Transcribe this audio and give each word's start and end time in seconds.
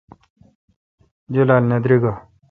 جولال 1.33 1.63
نہ 1.69 1.77
دریگہ۔ 1.83 2.13